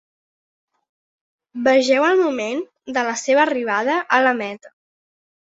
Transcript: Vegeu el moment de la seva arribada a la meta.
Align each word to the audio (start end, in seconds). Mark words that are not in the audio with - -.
Vegeu 1.67 2.07
el 2.07 2.17
moment 2.21 2.65
de 2.97 3.05
la 3.09 3.15
seva 3.25 3.45
arribada 3.45 4.01
a 4.19 4.23
la 4.31 4.35
meta. 4.43 4.75